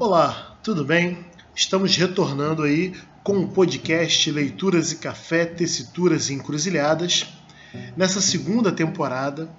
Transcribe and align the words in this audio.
Olá, 0.00 0.56
tudo 0.62 0.84
bem? 0.84 1.26
Estamos 1.56 1.96
retornando 1.96 2.62
aí 2.62 2.94
com 3.24 3.40
o 3.40 3.48
podcast 3.48 4.30
Leituras 4.30 4.92
e 4.92 4.96
Café, 4.98 5.44
Tessituras 5.44 6.30
e 6.30 6.34
Encruzilhadas. 6.34 7.26
Nessa 7.96 8.20
segunda 8.20 8.70
temporada, 8.70 9.50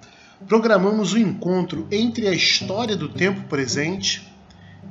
programamos 0.48 1.12
o 1.12 1.16
um 1.16 1.18
encontro 1.18 1.86
entre 1.90 2.26
a 2.26 2.32
história 2.32 2.96
do 2.96 3.06
tempo 3.06 3.42
presente 3.48 4.32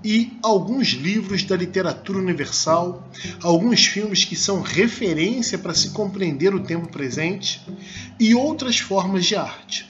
e 0.04 0.38
alguns 0.44 0.90
livros 0.90 1.42
da 1.42 1.58
literatura 1.58 2.20
universal, 2.20 3.10
alguns 3.42 3.88
filmes 3.88 4.24
que 4.24 4.36
são 4.36 4.62
referência 4.62 5.58
para 5.58 5.74
se 5.74 5.90
compreender 5.90 6.54
o 6.54 6.64
tempo 6.64 6.90
presente 6.90 7.60
e 8.20 8.36
outras 8.36 8.78
formas 8.78 9.26
de 9.26 9.36
arte. 9.36 9.89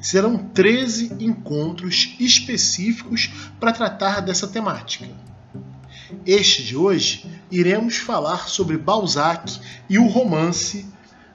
Serão 0.00 0.36
13 0.36 1.16
encontros 1.20 2.14
específicos 2.18 3.30
para 3.58 3.72
tratar 3.72 4.20
dessa 4.20 4.46
temática. 4.46 5.08
Este 6.26 6.62
de 6.62 6.76
hoje 6.76 7.26
iremos 7.50 7.96
falar 7.96 8.48
sobre 8.48 8.76
Balzac 8.76 9.58
e 9.88 9.98
o 9.98 10.06
romance 10.06 10.86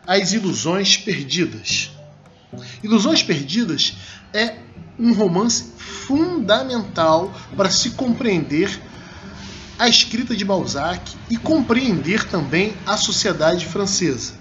As 0.06 0.34
Ilusões 0.34 0.98
Perdidas. 0.98 1.92
Ilusões 2.84 3.24
Perdidas 3.24 3.96
é 4.34 4.56
um 5.00 5.14
romance 5.14 5.74
fundamental 5.78 7.34
para 7.56 7.70
se 7.70 7.92
compreender 7.92 8.80
a 9.78 9.88
escrita 9.88 10.36
de 10.36 10.44
Balzac 10.44 11.16
e 11.30 11.38
compreender 11.38 12.24
também 12.26 12.74
a 12.86 12.98
sociedade 12.98 13.66
francesa. 13.66 14.37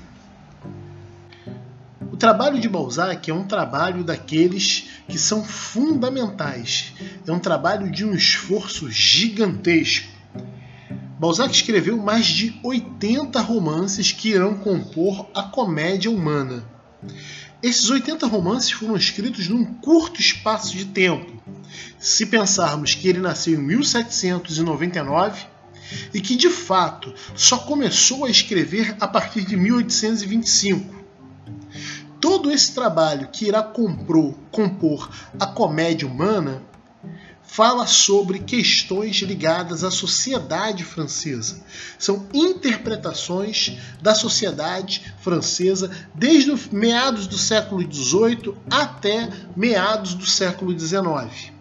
O 2.17 2.19
trabalho 2.19 2.59
de 2.59 2.67
Balzac 2.67 3.31
é 3.31 3.35
um 3.35 3.47
trabalho 3.47 4.03
daqueles 4.03 4.89
que 5.07 5.19
são 5.19 5.45
fundamentais, 5.45 6.95
é 7.27 7.31
um 7.31 7.39
trabalho 7.39 7.91
de 7.91 8.07
um 8.07 8.15
esforço 8.15 8.91
gigantesco. 8.91 10.09
Balzac 11.21 11.55
escreveu 11.55 11.99
mais 11.99 12.25
de 12.25 12.59
80 12.63 13.39
romances 13.43 14.13
que 14.13 14.31
irão 14.31 14.55
compor 14.57 15.29
a 15.35 15.43
comédia 15.43 16.11
humana. 16.11 16.65
Esses 17.63 17.91
80 17.91 18.27
romances 18.27 18.71
foram 18.71 18.97
escritos 18.97 19.47
num 19.49 19.67
curto 19.67 20.19
espaço 20.19 20.75
de 20.75 20.87
tempo. 20.87 21.31
Se 21.99 22.25
pensarmos 22.25 22.95
que 22.95 23.07
ele 23.09 23.19
nasceu 23.19 23.61
em 23.61 23.63
1799 23.63 25.45
e 26.15 26.21
que 26.23 26.35
de 26.35 26.49
fato 26.49 27.13
só 27.35 27.59
começou 27.59 28.25
a 28.25 28.31
escrever 28.31 28.97
a 28.99 29.07
partir 29.07 29.45
de 29.45 29.55
1825 29.55 30.96
todo 32.21 32.51
esse 32.51 32.73
trabalho 32.75 33.29
que 33.29 33.47
irá 33.47 33.63
compor, 33.63 35.11
a 35.39 35.47
comédia 35.47 36.07
humana 36.07 36.63
fala 37.47 37.87
sobre 37.87 38.41
questões 38.41 39.17
ligadas 39.23 39.85
à 39.85 39.91
sociedade 39.91 40.85
francesa. 40.85 41.63
São 41.99 42.27
interpretações 42.35 43.79
da 44.03 44.15
sociedade 44.15 45.15
francesa 45.21 45.91
desde 46.15 46.51
os 46.51 46.69
meados 46.69 47.27
do 47.27 47.39
século 47.39 47.81
XVIII 47.81 48.55
até 48.71 49.31
meados 49.57 50.15
do 50.15 50.27
século 50.27 50.79
XIX. 50.79 51.53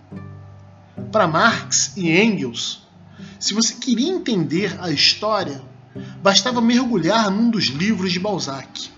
Para 1.12 1.28
Marx 1.28 1.94
e 1.96 2.10
Engels, 2.10 2.84
se 3.40 3.54
você 3.54 3.76
queria 3.76 4.12
entender 4.12 4.76
a 4.82 4.90
história, 4.90 5.62
bastava 6.22 6.60
mergulhar 6.60 7.30
num 7.30 7.50
dos 7.50 7.66
livros 7.66 8.12
de 8.12 8.20
Balzac. 8.20 8.90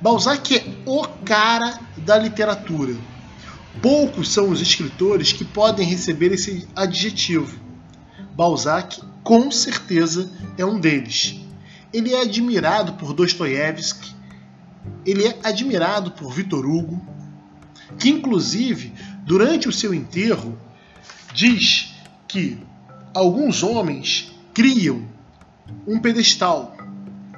Balzac 0.00 0.56
é 0.56 0.64
o 0.86 1.02
cara 1.24 1.78
da 1.96 2.18
literatura. 2.18 2.94
Poucos 3.80 4.30
são 4.32 4.50
os 4.50 4.60
escritores 4.60 5.32
que 5.32 5.44
podem 5.44 5.86
receber 5.86 6.32
esse 6.32 6.68
adjetivo. 6.74 7.58
Balzac, 8.34 9.00
com 9.22 9.50
certeza, 9.50 10.30
é 10.58 10.64
um 10.64 10.78
deles. 10.78 11.40
Ele 11.92 12.12
é 12.14 12.22
admirado 12.22 12.94
por 12.94 13.12
Dostoiévski, 13.12 14.14
ele 15.04 15.26
é 15.26 15.38
admirado 15.42 16.12
por 16.12 16.32
Victor 16.32 16.66
Hugo, 16.66 17.00
que 17.98 18.08
inclusive, 18.08 18.92
durante 19.24 19.68
o 19.68 19.72
seu 19.72 19.94
enterro, 19.94 20.58
diz 21.32 21.94
que 22.26 22.58
alguns 23.14 23.62
homens 23.62 24.32
criam 24.54 25.06
um 25.86 25.98
pedestal 25.98 26.71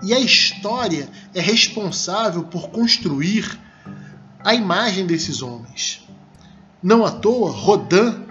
e 0.04 0.12
a 0.12 0.20
história 0.20 1.08
é 1.34 1.40
responsável 1.40 2.44
por 2.44 2.68
construir 2.68 3.58
a 4.40 4.54
imagem 4.54 5.06
desses 5.06 5.40
homens. 5.40 6.06
Não 6.82 7.04
à 7.04 7.10
toa, 7.10 7.50
Rodin 7.50 8.24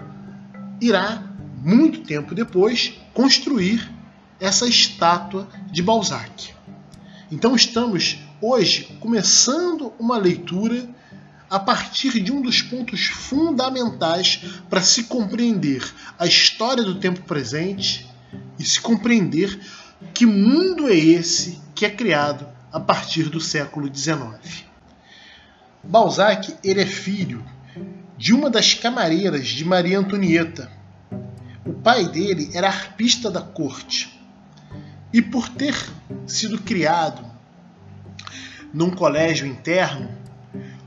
irá, 0.80 1.22
muito 1.62 2.00
tempo 2.00 2.34
depois, 2.34 2.94
construir 3.12 3.90
essa 4.38 4.68
estátua 4.68 5.48
de 5.70 5.82
Balzac. 5.82 6.52
Então 7.30 7.56
estamos 7.56 8.18
hoje 8.40 8.96
começando 9.00 9.92
uma 9.98 10.16
leitura 10.18 10.88
a 11.50 11.58
partir 11.58 12.20
de 12.20 12.32
um 12.32 12.40
dos 12.40 12.62
pontos 12.62 13.06
fundamentais 13.06 14.40
para 14.68 14.82
se 14.82 15.04
compreender 15.04 15.84
a 16.18 16.26
história 16.26 16.82
do 16.82 16.96
tempo 16.96 17.22
presente 17.22 18.08
e 18.58 18.64
se 18.64 18.80
compreender 18.80 19.58
que 20.12 20.26
mundo 20.26 20.88
é 20.88 20.94
esse 20.94 21.60
que 21.74 21.86
é 21.86 21.90
criado 21.90 22.46
a 22.72 22.80
partir 22.80 23.28
do 23.28 23.40
século 23.40 23.94
XIX? 23.94 24.64
Balzac 25.82 26.54
ele 26.62 26.80
é 26.80 26.86
filho 26.86 27.44
de 28.16 28.32
uma 28.32 28.48
das 28.48 28.74
camareiras 28.74 29.48
de 29.48 29.64
Maria 29.64 29.98
Antonieta. 29.98 30.70
O 31.66 31.72
pai 31.72 32.08
dele 32.08 32.50
era 32.54 32.68
arpista 32.68 33.30
da 33.30 33.40
corte. 33.40 34.20
E 35.12 35.22
por 35.22 35.48
ter 35.48 35.74
sido 36.26 36.58
criado 36.58 37.24
num 38.72 38.90
colégio 38.90 39.46
interno, 39.46 40.10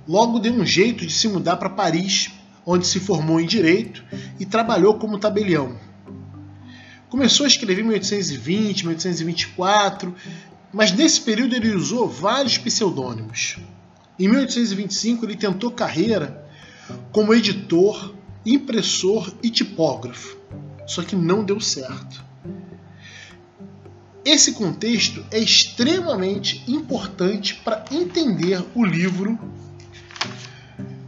logo 0.07 0.39
deu 0.39 0.53
um 0.53 0.65
jeito 0.65 1.05
de 1.05 1.13
se 1.13 1.27
mudar 1.27 1.57
para 1.57 1.69
Paris, 1.69 2.31
onde 2.65 2.85
se 2.85 2.99
formou 2.99 3.39
em 3.39 3.45
direito 3.45 4.03
e 4.39 4.45
trabalhou 4.45 4.95
como 4.95 5.19
tabelião. 5.19 5.77
Começou 7.09 7.45
a 7.45 7.47
escrever 7.47 7.81
em 7.81 7.87
1820, 7.87 8.85
1824, 8.85 10.13
mas 10.73 10.91
nesse 10.91 11.21
período 11.21 11.55
ele 11.55 11.73
usou 11.73 12.07
vários 12.07 12.57
pseudônimos. 12.57 13.57
Em 14.19 14.27
1825 14.27 15.25
ele 15.25 15.35
tentou 15.35 15.71
carreira 15.71 16.45
como 17.11 17.33
editor, 17.33 18.13
impressor 18.45 19.33
e 19.41 19.49
tipógrafo, 19.49 20.37
só 20.85 21.01
que 21.01 21.15
não 21.15 21.43
deu 21.43 21.59
certo. 21.61 22.25
Esse 24.25 24.53
contexto 24.53 25.25
é 25.31 25.39
extremamente 25.39 26.61
importante 26.67 27.55
para 27.55 27.85
entender 27.89 28.61
o 28.75 28.83
livro 28.83 29.39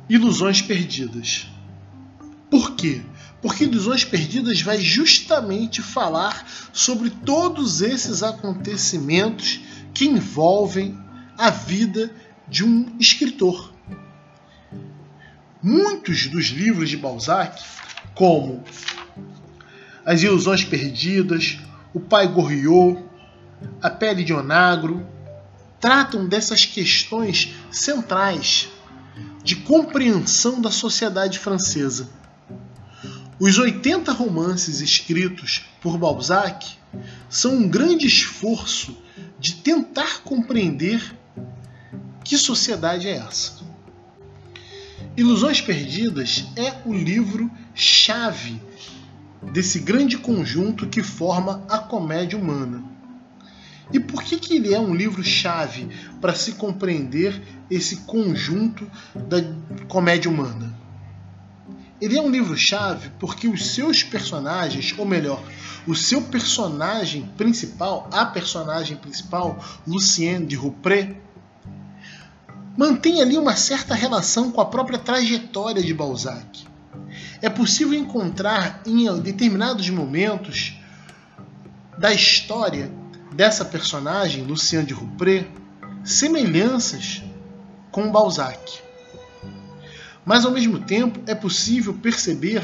Ilusões 0.07 0.61
Perdidas. 0.61 1.47
Por 2.49 2.75
quê? 2.75 3.01
Porque 3.41 3.63
Ilusões 3.63 4.03
Perdidas 4.03 4.61
vai 4.61 4.79
justamente 4.79 5.81
falar 5.81 6.45
sobre 6.73 7.09
todos 7.09 7.81
esses 7.81 8.21
acontecimentos 8.21 9.61
que 9.93 10.05
envolvem 10.05 10.97
a 11.37 11.49
vida 11.49 12.11
de 12.47 12.65
um 12.65 12.97
escritor. 12.99 13.73
Muitos 15.63 16.27
dos 16.27 16.47
livros 16.47 16.89
de 16.89 16.97
Balzac, 16.97 17.61
como 18.13 18.63
As 20.05 20.21
Ilusões 20.21 20.63
Perdidas, 20.63 21.57
O 21.93 21.99
Pai 21.99 22.27
Goriot, 22.27 23.01
A 23.81 23.89
Pele 23.89 24.23
de 24.23 24.33
Onagro, 24.33 25.05
tratam 25.79 26.27
dessas 26.27 26.65
questões 26.65 27.53
centrais 27.71 28.67
de 29.43 29.55
compreensão 29.55 30.59
da 30.59 30.71
sociedade 30.71 31.39
francesa 31.39 32.18
os 33.39 33.57
80 33.57 34.11
romances 34.11 34.81
escritos 34.81 35.65
por 35.81 35.97
Balzac 35.97 36.67
são 37.29 37.55
um 37.55 37.69
grande 37.69 38.05
esforço 38.05 38.97
de 39.39 39.55
tentar 39.55 40.23
compreender 40.23 41.15
que 42.23 42.37
sociedade 42.37 43.07
é 43.07 43.15
essa. 43.15 43.59
Ilusões 45.15 45.61
Perdidas 45.61 46.47
é 46.55 46.81
o 46.85 46.93
livro 46.93 47.49
chave 47.73 48.61
desse 49.53 49.79
grande 49.79 50.17
conjunto 50.17 50.87
que 50.87 51.01
forma 51.01 51.63
a 51.69 51.77
comédia 51.77 52.37
humana. 52.37 52.83
E 53.91 53.99
por 53.99 54.21
que, 54.21 54.37
que 54.37 54.55
ele 54.55 54.73
é 54.73 54.79
um 54.79 54.93
livro 54.93 55.23
chave 55.23 55.87
para 56.19 56.35
se 56.35 56.53
compreender 56.53 57.41
esse 57.71 57.97
conjunto 58.01 58.89
da 59.15 59.37
comédia 59.87 60.29
humana? 60.29 60.68
Ele 62.01 62.17
é 62.17 62.21
um 62.21 62.29
livro-chave 62.29 63.11
porque 63.19 63.47
os 63.47 63.73
seus 63.73 64.03
personagens, 64.03 64.93
ou 64.97 65.05
melhor, 65.05 65.41
o 65.85 65.95
seu 65.95 66.21
personagem 66.21 67.23
principal, 67.37 68.09
a 68.11 68.25
personagem 68.25 68.95
principal, 68.95 69.63
Lucienne 69.85 70.45
de 70.45 70.55
Roupré, 70.55 71.17
mantém 72.77 73.21
ali 73.21 73.37
uma 73.37 73.55
certa 73.55 73.93
relação 73.93 74.51
com 74.51 74.61
a 74.61 74.65
própria 74.65 74.97
trajetória 74.97 75.83
de 75.83 75.93
Balzac. 75.93 76.65
é 77.41 77.49
possível 77.49 77.93
encontrar 77.93 78.81
em 78.85 79.13
determinados 79.21 79.89
momentos 79.89 80.79
da 81.97 82.13
história 82.13 82.89
dessa 83.33 83.65
personagem, 83.65 84.43
Lucien 84.43 84.85
de 84.85 84.93
Roupré, 84.93 85.47
semelhanças 86.03 87.21
com 87.91 88.11
Balzac. 88.11 88.88
Mas 90.29 90.45
ao 90.45 90.51
mesmo 90.51 90.77
tempo 90.77 91.19
é 91.25 91.33
possível 91.33 91.91
perceber 91.91 92.63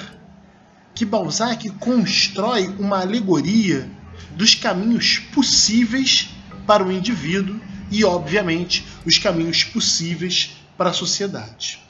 que 0.93 1.03
Balzac 1.03 1.67
constrói 1.79 2.67
uma 2.77 3.01
alegoria 3.01 3.89
dos 4.35 4.53
caminhos 4.53 5.17
possíveis 5.33 6.29
para 6.67 6.85
o 6.85 6.91
indivíduo 6.91 7.59
e, 7.89 8.05
obviamente, 8.05 8.85
os 9.03 9.17
caminhos 9.17 9.63
possíveis 9.63 10.57
para 10.77 10.91
a 10.91 10.93
sociedade. 10.93 11.81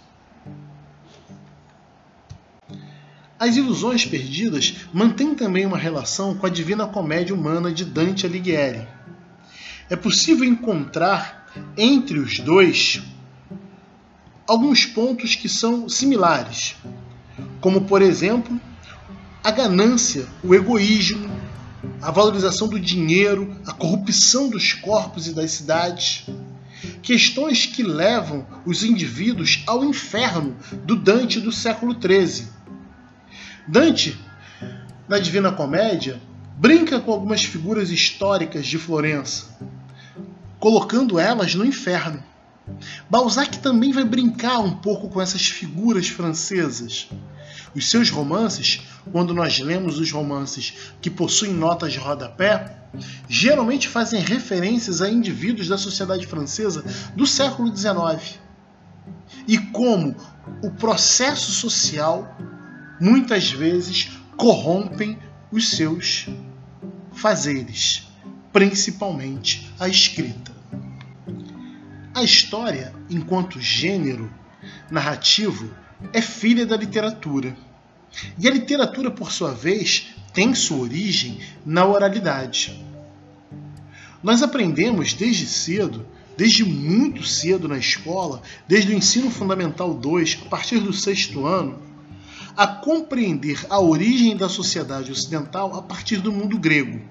As 3.37 3.57
Ilusões 3.57 4.05
Perdidas 4.05 4.87
mantêm 4.93 5.35
também 5.35 5.65
uma 5.65 5.77
relação 5.77 6.35
com 6.35 6.45
a 6.45 6.49
Divina 6.49 6.87
Comédia 6.87 7.35
Humana 7.35 7.69
de 7.69 7.83
Dante 7.83 8.25
Alighieri. 8.25 8.87
É 9.89 9.97
possível 9.97 10.45
encontrar 10.45 11.51
entre 11.75 12.17
os 12.17 12.39
dois 12.39 13.03
alguns 14.47 14.85
pontos 14.85 15.35
que 15.35 15.49
são 15.49 15.89
similares, 15.89 16.75
como 17.59 17.81
por 17.81 18.01
exemplo 18.01 18.59
a 19.43 19.51
ganância, 19.51 20.27
o 20.43 20.53
egoísmo, 20.53 21.29
a 22.01 22.11
valorização 22.11 22.67
do 22.67 22.79
dinheiro, 22.79 23.55
a 23.65 23.73
corrupção 23.73 24.49
dos 24.49 24.73
corpos 24.73 25.27
e 25.27 25.33
das 25.33 25.51
cidades. 25.51 26.25
Questões 27.01 27.65
que 27.65 27.83
levam 27.83 28.45
os 28.65 28.83
indivíduos 28.83 29.63
ao 29.65 29.83
inferno 29.83 30.55
do 30.83 30.95
Dante 30.95 31.39
do 31.39 31.51
século 31.51 31.95
XIII. 31.99 32.47
Dante, 33.67 34.17
na 35.07 35.19
Divina 35.19 35.51
Comédia, 35.51 36.19
brinca 36.57 36.99
com 36.99 37.11
algumas 37.11 37.43
figuras 37.43 37.89
históricas 37.89 38.65
de 38.65 38.77
Florença, 38.77 39.57
colocando 40.59 41.19
elas 41.19 41.53
no 41.55 41.65
inferno. 41.65 42.23
Balzac 43.09 43.59
também 43.59 43.91
vai 43.91 44.03
brincar 44.03 44.59
um 44.59 44.75
pouco 44.77 45.09
com 45.09 45.21
essas 45.21 45.47
figuras 45.47 46.07
francesas. 46.07 47.07
Os 47.75 47.89
seus 47.89 48.09
romances, 48.09 48.81
quando 49.11 49.33
nós 49.33 49.59
lemos 49.59 49.99
os 49.99 50.11
romances 50.11 50.73
que 51.01 51.09
possuem 51.09 51.53
notas 51.53 51.93
de 51.93 51.99
rodapé, 51.99 52.77
geralmente 53.27 53.87
fazem 53.87 54.21
referências 54.21 55.01
a 55.01 55.09
indivíduos 55.09 55.67
da 55.67 55.77
sociedade 55.77 56.25
francesa 56.25 56.83
do 57.15 57.27
século 57.27 57.75
XIX. 57.75 58.39
E 59.47 59.57
como 59.57 60.15
o 60.63 60.71
processo 60.71 61.51
social 61.51 62.35
muitas 62.99 63.51
vezes 63.51 64.11
corrompem 64.37 65.19
os 65.51 65.69
seus 65.69 66.27
fazeres, 67.13 68.07
principalmente 68.51 69.71
a 69.79 69.87
escrita. 69.87 70.54
A 72.15 72.23
história, 72.23 72.93
enquanto 73.09 73.59
gênero 73.59 74.33
narrativo, 74.89 75.69
é 76.13 76.21
filha 76.21 76.65
da 76.65 76.77
literatura. 76.77 77.57
E 78.39 78.47
a 78.47 78.51
literatura, 78.51 79.11
por 79.11 79.33
sua 79.33 79.51
vez, 79.53 80.15
tem 80.33 80.55
sua 80.55 80.77
origem 80.77 81.41
na 81.65 81.85
oralidade. 81.85 82.81
Nós 84.23 84.41
aprendemos 84.41 85.13
desde 85.13 85.45
cedo, 85.45 86.07
desde 86.37 86.63
muito 86.63 87.21
cedo 87.21 87.67
na 87.67 87.77
escola, 87.77 88.41
desde 88.65 88.93
o 88.93 88.95
ensino 88.95 89.29
fundamental 89.29 89.93
2, 89.93 90.43
a 90.45 90.49
partir 90.49 90.79
do 90.79 90.93
sexto 90.93 91.45
ano, 91.45 91.81
a 92.55 92.65
compreender 92.65 93.65
a 93.69 93.81
origem 93.81 94.37
da 94.37 94.47
sociedade 94.47 95.11
ocidental 95.11 95.75
a 95.75 95.81
partir 95.81 96.21
do 96.21 96.31
mundo 96.31 96.57
grego. 96.57 97.01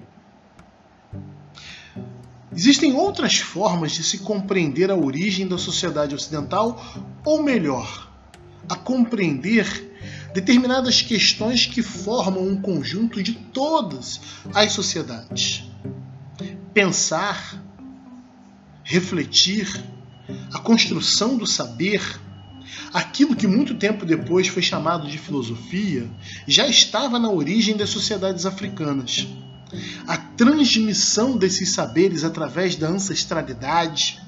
Existem 2.55 2.93
outras 2.93 3.37
formas 3.37 3.91
de 3.91 4.01
se 4.01 4.19
compreender 4.19 4.89
a 4.89 4.95
origem 4.95 5.45
da 5.45 5.57
sociedade 5.57 6.15
ocidental, 6.15 6.81
ou 7.25 7.43
melhor, 7.43 8.09
a 8.69 8.75
compreender 8.75 9.91
determinadas 10.33 11.01
questões 11.01 11.65
que 11.65 11.81
formam 11.81 12.47
um 12.47 12.61
conjunto 12.61 13.21
de 13.21 13.33
todas 13.33 14.21
as 14.53 14.71
sociedades. 14.71 15.63
Pensar, 16.73 17.61
refletir, 18.83 19.83
a 20.53 20.59
construção 20.59 21.37
do 21.37 21.45
saber, 21.45 22.01
aquilo 22.93 23.35
que 23.35 23.47
muito 23.47 23.75
tempo 23.75 24.05
depois 24.05 24.47
foi 24.47 24.61
chamado 24.61 25.09
de 25.09 25.17
filosofia, 25.17 26.09
já 26.47 26.65
estava 26.67 27.19
na 27.19 27.29
origem 27.29 27.75
das 27.75 27.89
sociedades 27.89 28.45
africanas 28.45 29.27
a 30.07 30.17
transmissão 30.17 31.37
desses 31.37 31.71
saberes 31.71 32.23
através 32.23 32.75
da 32.75 32.87
ancestralidade, 32.87 34.21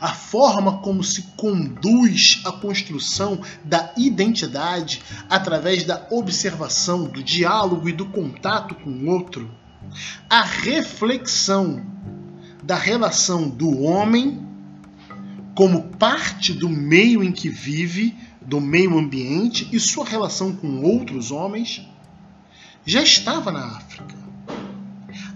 a 0.00 0.12
forma 0.14 0.78
como 0.78 1.02
se 1.02 1.22
conduz 1.36 2.40
a 2.44 2.52
construção 2.52 3.40
da 3.64 3.92
identidade 3.96 5.02
através 5.28 5.84
da 5.84 6.06
observação, 6.10 7.04
do 7.04 7.22
diálogo 7.22 7.88
e 7.88 7.92
do 7.92 8.06
contato 8.06 8.74
com 8.74 8.90
o 8.90 9.08
outro, 9.08 9.50
a 10.28 10.42
reflexão 10.42 11.84
da 12.62 12.76
relação 12.76 13.48
do 13.48 13.82
homem 13.82 14.46
como 15.54 15.88
parte 15.96 16.52
do 16.52 16.68
meio 16.68 17.22
em 17.22 17.32
que 17.32 17.48
vive, 17.48 18.16
do 18.40 18.60
meio 18.60 18.96
ambiente 18.98 19.68
e 19.72 19.80
sua 19.80 20.04
relação 20.04 20.54
com 20.54 20.82
outros 20.82 21.30
homens 21.30 21.89
já 22.84 23.02
estava 23.02 23.52
na 23.52 23.64
África. 23.76 24.14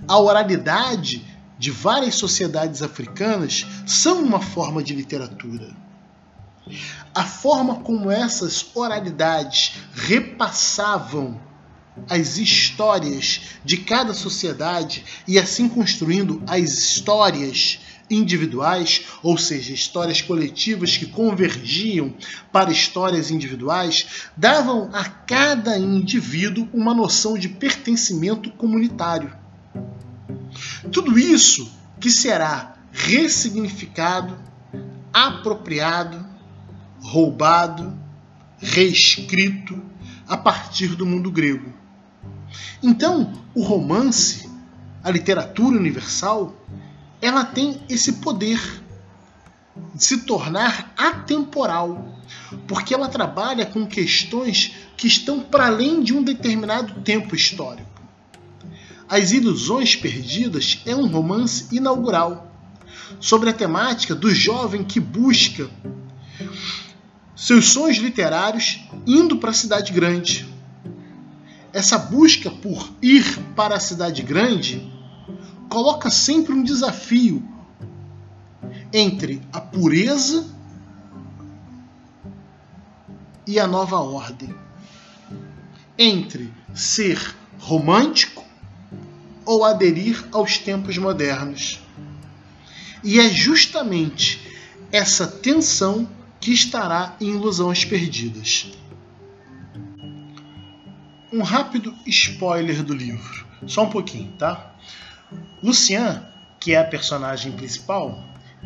A 0.06 0.19
oralidade 0.19 1.25
de 1.58 1.70
várias 1.70 2.17
sociedades 2.17 2.82
africanas 2.82 3.67
são 3.87 4.23
uma 4.23 4.41
forma 4.41 4.82
de 4.82 4.94
literatura. 4.94 5.70
A 7.14 7.25
forma 7.25 7.76
como 7.81 8.11
essas 8.11 8.67
oralidades 8.75 9.75
repassavam 9.94 11.41
as 12.11 12.38
histórias 12.38 13.41
de 13.64 13.76
cada 13.79 14.12
sociedade 14.12 15.05
e 15.26 15.38
assim 15.38 15.69
construindo 15.69 16.43
as 16.47 16.70
histórias 16.70 17.79
individuais, 18.10 19.06
ou 19.22 19.38
seja, 19.38 19.72
histórias 19.72 20.20
coletivas 20.20 20.96
que 20.96 21.06
convergiam 21.06 22.14
para 22.52 22.70
histórias 22.70 23.30
individuais, 23.30 24.28
davam 24.37 24.90
a 24.92 25.04
cada 25.04 25.78
indivíduo 25.78 26.68
uma 26.73 26.94
noção 26.94 27.38
de 27.38 27.49
pertencimento 27.49 28.50
comunitário. 28.50 29.32
Tudo 30.92 31.18
isso 31.18 31.70
que 31.99 32.11
será 32.11 32.76
ressignificado, 32.92 34.38
apropriado, 35.12 36.25
roubado, 37.00 37.99
reescrito 38.58 39.82
a 40.28 40.37
partir 40.37 40.88
do 40.88 41.04
mundo 41.04 41.30
grego. 41.30 41.73
Então, 42.82 43.32
o 43.54 43.62
romance, 43.62 44.49
a 45.02 45.11
literatura 45.11 45.76
universal, 45.76 46.54
ela 47.25 47.43
tem 47.43 47.81
esse 47.88 48.14
poder 48.14 48.61
de 49.95 50.04
se 50.04 50.26
tornar 50.26 50.93
atemporal, 50.95 52.21
porque 52.69 52.93
ela 52.93 53.09
trabalha 53.09 53.64
com 53.64 53.87
questões 53.87 54.75
que 54.95 55.07
estão 55.07 55.40
para 55.40 55.69
além 55.69 56.02
de 56.02 56.12
um 56.12 56.23
determinado 56.23 57.00
tempo 57.00 57.35
histórico. 57.35 57.88
As 59.09 59.33
Ilusões 59.33 59.97
Perdidas 59.97 60.83
é 60.85 60.95
um 60.95 61.07
romance 61.07 61.75
inaugural 61.75 62.52
sobre 63.19 63.49
a 63.49 63.54
temática 63.54 64.14
do 64.14 64.31
jovem 64.31 64.85
que 64.85 65.00
busca 65.00 65.71
seus 67.35 67.71
sonhos 67.71 67.97
literários 67.97 68.81
indo 69.07 69.38
para 69.38 69.49
a 69.49 69.54
cidade 69.54 69.95
grande. 69.95 70.47
Essa 71.73 71.97
busca 71.97 72.50
por 72.50 72.93
ir 73.00 73.38
para 73.57 73.76
a 73.76 73.81
cidade 73.81 74.23
grande 74.23 74.93
coloca 75.68 76.11
sempre 76.11 76.52
um 76.52 76.62
desafio 76.62 77.42
entre 78.92 79.42
a 79.52 79.61
pureza 79.61 80.47
e 83.47 83.59
a 83.59 83.66
nova 83.66 83.99
ordem, 83.99 84.54
entre 85.99 86.52
ser 86.75 87.35
romântico 87.59 88.44
ou 89.44 89.64
aderir 89.64 90.26
aos 90.33 90.59
tempos 90.59 90.97
modernos. 90.97 91.80
E 93.02 93.21
é 93.21 93.28
justamente 93.28 94.40
essa 94.90 95.26
tensão 95.26 96.09
que 96.40 96.52
estará 96.52 97.16
em 97.21 97.30
Ilusões 97.30 97.85
Perdidas. 97.85 98.71
Um 101.33 101.42
rápido 101.42 101.94
spoiler 102.06 102.83
do 102.83 102.94
livro, 102.94 103.47
só 103.66 103.85
um 103.85 103.90
pouquinho, 103.90 104.33
tá? 104.38 104.74
Lucien, 105.62 106.23
que 106.61 106.73
é 106.75 106.78
a 106.78 106.85
personagem 106.85 107.52
principal, 107.52 108.23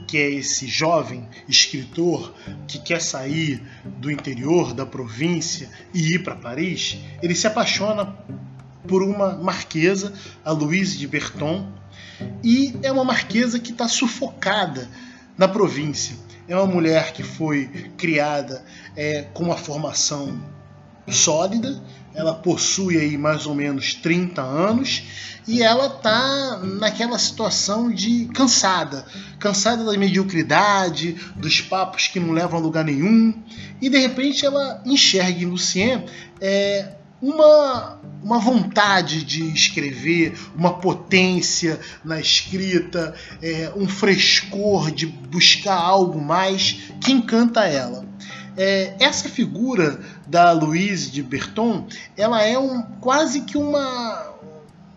que 0.06 0.16
é 0.16 0.30
esse 0.30 0.66
jovem 0.66 1.28
escritor 1.48 2.32
que 2.66 2.78
quer 2.78 3.00
sair 3.00 3.62
do 3.84 4.10
interior 4.10 4.72
da 4.72 4.86
província 4.86 5.68
e 5.92 6.14
ir 6.14 6.22
para 6.22 6.36
Paris, 6.36 6.98
ele 7.22 7.34
se 7.34 7.46
apaixona 7.46 8.06
por 8.86 9.02
uma 9.02 9.36
marquesa, 9.36 10.12
a 10.44 10.52
Louise 10.52 10.96
de 10.96 11.06
Berton, 11.06 11.70
e 12.42 12.74
é 12.82 12.90
uma 12.90 13.04
marquesa 13.04 13.58
que 13.58 13.72
está 13.72 13.86
sufocada 13.88 14.88
na 15.36 15.46
província. 15.46 16.16
É 16.48 16.56
uma 16.56 16.66
mulher 16.66 17.12
que 17.12 17.22
foi 17.22 17.66
criada 17.96 18.64
é, 18.96 19.22
com 19.34 19.44
uma 19.44 19.56
formação 19.56 20.40
sólida, 21.06 21.80
ela 22.14 22.34
possui 22.34 22.98
aí 22.98 23.16
mais 23.16 23.46
ou 23.46 23.54
menos 23.54 23.94
30 23.94 24.42
anos 24.42 25.02
e 25.46 25.62
ela 25.62 25.88
tá 25.88 26.60
naquela 26.62 27.18
situação 27.18 27.90
de 27.90 28.26
cansada, 28.34 29.06
cansada 29.38 29.82
da 29.82 29.96
mediocridade, 29.96 31.16
dos 31.36 31.60
papos 31.60 32.06
que 32.06 32.20
não 32.20 32.32
levam 32.32 32.58
a 32.58 32.62
lugar 32.62 32.84
nenhum, 32.84 33.32
e 33.80 33.88
de 33.88 33.98
repente 33.98 34.44
ela 34.44 34.82
enxerga 34.84 35.42
em 35.42 35.46
Lucien 35.46 36.04
é, 36.38 36.92
uma, 37.20 37.98
uma 38.22 38.38
vontade 38.38 39.24
de 39.24 39.42
escrever, 39.52 40.38
uma 40.54 40.74
potência 40.74 41.80
na 42.04 42.20
escrita, 42.20 43.14
é, 43.42 43.72
um 43.74 43.88
frescor 43.88 44.90
de 44.90 45.06
buscar 45.06 45.76
algo 45.76 46.20
mais 46.20 46.92
que 47.00 47.10
encanta 47.10 47.64
ela. 47.64 48.06
É, 48.58 48.94
essa 48.98 49.28
figura 49.28 50.00
da 50.26 50.50
Louise 50.50 51.10
de 51.10 51.22
Berton, 51.22 51.86
ela 52.16 52.42
é 52.42 52.58
um, 52.58 52.82
quase 53.00 53.42
que 53.42 53.56
uma, 53.56 54.34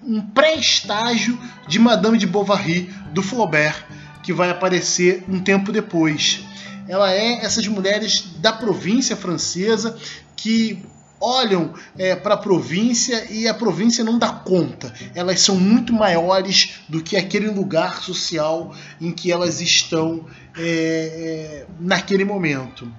um 0.04 0.20
pré-estágio 0.20 1.40
de 1.68 1.78
Madame 1.78 2.18
de 2.18 2.26
Bovary 2.26 2.92
do 3.14 3.22
Flaubert, 3.22 3.86
que 4.24 4.34
vai 4.34 4.50
aparecer 4.50 5.24
um 5.30 5.40
tempo 5.40 5.72
depois. 5.72 6.44
Ela 6.88 7.14
é 7.14 7.46
essas 7.46 7.68
mulheres 7.68 8.26
da 8.38 8.52
província 8.52 9.16
francesa 9.16 9.96
que 10.36 10.84
olham 11.22 11.74
é, 11.98 12.16
para 12.16 12.34
a 12.34 12.38
província 12.38 13.32
e 13.32 13.48
a 13.48 13.54
província 13.54 14.04
não 14.04 14.18
dá 14.18 14.30
conta. 14.30 14.92
Elas 15.14 15.40
são 15.40 15.56
muito 15.56 15.94
maiores 15.94 16.82
do 16.90 17.02
que 17.02 17.16
aquele 17.16 17.48
lugar 17.48 18.02
social 18.02 18.76
em 19.00 19.12
que 19.12 19.32
elas 19.32 19.62
estão 19.62 20.26
é, 20.58 20.64
é, 20.64 21.66
naquele 21.80 22.26
momento. 22.26 22.92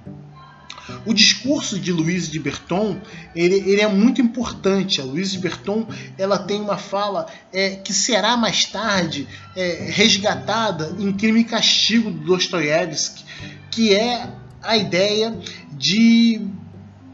O 1.06 1.14
discurso 1.14 1.78
de 1.78 1.92
Louise 1.92 2.30
de 2.30 2.38
Berton 2.38 3.00
ele, 3.34 3.56
ele 3.56 3.80
é 3.80 3.88
muito 3.88 4.20
importante. 4.20 5.00
A 5.00 5.04
Louise 5.04 5.32
de 5.32 5.38
Berton 5.38 5.86
ela 6.18 6.38
tem 6.38 6.60
uma 6.60 6.76
fala 6.76 7.26
é, 7.52 7.76
que 7.76 7.92
será 7.92 8.36
mais 8.36 8.64
tarde 8.64 9.28
é, 9.54 9.88
resgatada 9.90 10.94
em 10.98 11.12
Crime 11.12 11.40
e 11.40 11.44
Castigo 11.44 12.10
do 12.10 12.24
Dostoiévski, 12.24 13.24
que 13.70 13.94
é 13.94 14.28
a 14.62 14.76
ideia 14.76 15.36
de 15.72 16.40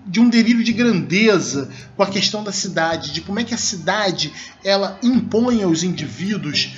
de 0.09 0.21
um 0.21 0.29
delírio 0.31 0.65
de 0.65 0.73
grandeza 0.73 1.71
com 1.95 2.03
a 2.03 2.07
questão 2.07 2.43
da 2.43 2.51
cidade, 2.51 3.13
de 3.13 3.21
como 3.21 3.41
é 3.41 3.45
que 3.45 3.53
a 3.53 3.59
cidade 3.59 4.33
ela 4.65 4.99
impõe 5.03 5.63
aos 5.63 5.83
indivíduos 5.83 6.71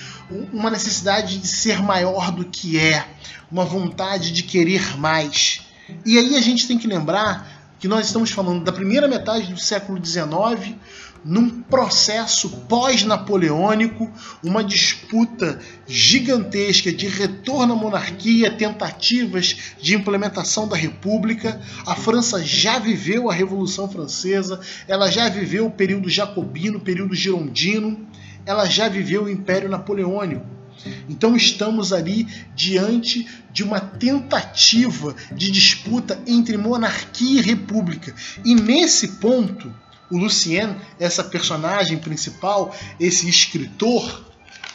uma 0.52 0.68
necessidade 0.68 1.38
de 1.38 1.46
ser 1.46 1.80
maior 1.80 2.32
do 2.32 2.44
que 2.44 2.76
é, 2.76 3.06
uma 3.50 3.64
vontade 3.64 4.32
de 4.32 4.42
querer 4.42 4.96
mais. 4.96 5.62
E 6.04 6.18
aí 6.18 6.36
a 6.36 6.40
gente 6.40 6.66
tem 6.66 6.78
que 6.78 6.86
lembrar 6.86 7.60
que 7.78 7.88
nós 7.88 8.06
estamos 8.06 8.30
falando 8.30 8.62
da 8.62 8.72
primeira 8.72 9.08
metade 9.08 9.52
do 9.52 9.58
século 9.58 10.04
XIX, 10.04 10.76
num 11.24 11.62
processo 11.62 12.48
pós-napoleônico, 12.68 14.10
uma 14.42 14.62
disputa 14.62 15.58
gigantesca 15.86 16.92
de 16.92 17.08
retorno 17.08 17.72
à 17.72 17.76
monarquia, 17.76 18.50
tentativas 18.50 19.74
de 19.80 19.94
implementação 19.94 20.68
da 20.68 20.76
república. 20.76 21.60
A 21.86 21.94
França 21.94 22.44
já 22.44 22.78
viveu 22.78 23.30
a 23.30 23.34
Revolução 23.34 23.88
Francesa, 23.88 24.60
ela 24.86 25.10
já 25.10 25.28
viveu 25.28 25.66
o 25.66 25.70
período 25.70 26.08
jacobino, 26.08 26.78
o 26.78 26.82
período 26.82 27.14
girondino, 27.14 28.06
ela 28.44 28.66
já 28.66 28.88
viveu 28.88 29.24
o 29.24 29.30
Império 29.30 29.68
Napoleônico. 29.68 30.59
Então 31.08 31.36
estamos 31.36 31.92
ali 31.92 32.26
diante 32.54 33.28
de 33.52 33.62
uma 33.62 33.80
tentativa 33.80 35.14
de 35.32 35.50
disputa 35.50 36.20
entre 36.26 36.56
monarquia 36.56 37.40
e 37.40 37.42
república. 37.42 38.14
E 38.44 38.54
nesse 38.54 39.08
ponto, 39.18 39.74
o 40.10 40.16
Lucien, 40.16 40.76
essa 40.98 41.22
personagem 41.22 41.98
principal, 41.98 42.74
esse 42.98 43.28
escritor, 43.28 44.26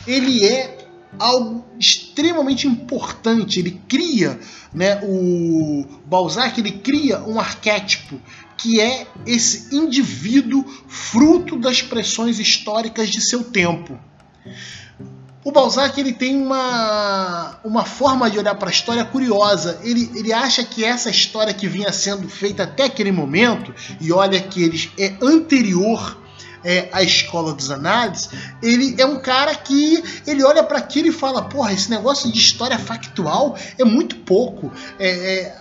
ele 0.07 0.45
é 0.45 0.85
algo 1.19 1.65
extremamente 1.79 2.67
importante. 2.67 3.59
Ele 3.59 3.81
cria, 3.87 4.39
né, 4.73 4.99
o 5.03 5.85
Balzac, 6.05 6.59
ele 6.59 6.71
cria 6.71 7.19
um 7.23 7.39
arquétipo 7.39 8.19
que 8.57 8.79
é 8.79 9.05
esse 9.25 9.75
indivíduo 9.75 10.63
fruto 10.87 11.57
das 11.57 11.81
pressões 11.81 12.39
históricas 12.39 13.09
de 13.09 13.21
seu 13.21 13.43
tempo. 13.43 13.99
O 15.45 15.51
Balzac 15.51 15.99
ele 15.99 16.11
tem 16.11 16.35
uma, 16.41 17.59
uma 17.63 17.85
forma 17.85 18.31
de 18.31 18.39
olhar 18.39 18.55
para 18.55 18.67
a 18.67 18.71
história 18.71 19.05
curiosa. 19.05 19.79
Ele, 19.83 20.11
ele 20.15 20.33
acha 20.33 20.63
que 20.63 20.83
essa 20.83 21.07
história 21.07 21.53
que 21.53 21.67
vinha 21.67 21.93
sendo 21.93 22.27
feita 22.27 22.63
até 22.63 22.85
aquele 22.85 23.11
momento, 23.11 23.71
e 24.01 24.11
olha 24.11 24.41
que 24.41 24.63
ele 24.63 24.91
é 24.97 25.13
anterior 25.21 26.19
é, 26.63 26.89
à 26.91 27.03
escola 27.03 27.53
dos 27.53 27.69
análises, 27.69 28.31
ele 28.59 28.95
é 28.97 29.05
um 29.05 29.19
cara 29.19 29.53
que 29.53 30.03
ele 30.25 30.43
olha 30.43 30.63
para 30.63 30.79
aquilo 30.79 31.09
e 31.09 31.11
fala: 31.11 31.43
porra, 31.43 31.71
esse 31.71 31.91
negócio 31.91 32.31
de 32.31 32.39
história 32.39 32.79
factual 32.79 33.55
é 33.77 33.85
muito 33.85 34.15
pouco. 34.15 34.71
É, 34.97 35.09
é, 35.09 35.57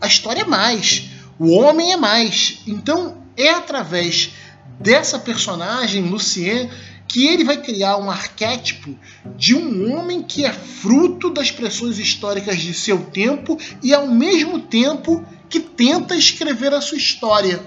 a 0.00 0.08
história 0.08 0.40
é 0.42 0.44
mais, 0.44 1.08
o 1.38 1.52
homem 1.52 1.92
é 1.92 1.96
mais. 1.96 2.62
Então 2.66 3.18
é 3.36 3.50
através 3.50 4.32
dessa 4.80 5.20
personagem, 5.20 6.02
Lucien, 6.02 6.68
que 7.06 7.26
ele 7.26 7.44
vai 7.44 7.56
criar 7.56 7.96
um 7.96 8.10
arquétipo 8.10 8.96
de 9.36 9.54
um 9.54 9.92
homem 9.92 10.22
que 10.22 10.44
é 10.44 10.52
fruto 10.52 11.30
das 11.30 11.50
pressões 11.50 11.98
históricas 11.98 12.58
de 12.60 12.74
seu 12.74 12.98
tempo 13.06 13.58
e 13.82 13.94
ao 13.94 14.08
mesmo 14.08 14.60
tempo 14.60 15.24
que 15.48 15.60
tenta 15.60 16.16
escrever 16.16 16.72
a 16.74 16.80
sua 16.80 16.98
história. 16.98 17.60